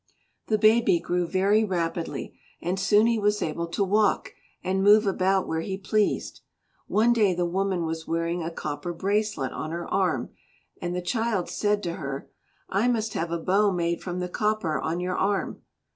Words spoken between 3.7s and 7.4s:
walk and move about where he pleased. One day